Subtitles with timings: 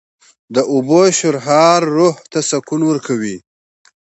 [0.55, 3.37] د اوبو شرهار روح ته سکون ورکوي